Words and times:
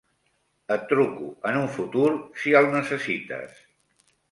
Et 0.75 0.85
truco 0.91 1.27
en 1.51 1.59
un 1.59 1.69
futur, 1.77 2.09
si 2.41 2.57
el 2.63 2.73
necessites. 2.79 3.63